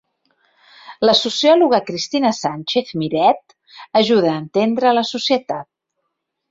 [1.09, 3.57] La sociòloga Cristina Sánchez Miret
[4.05, 5.75] ajuda a entendre la societat.